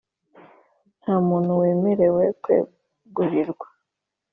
Nta 1.01 1.15
muntu 1.27 1.51
wemerewe 1.59 2.23
kwegurirwa 2.41 3.67